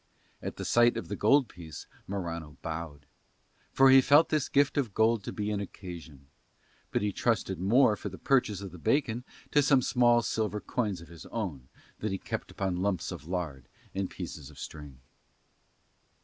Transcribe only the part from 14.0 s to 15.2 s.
pieces of string.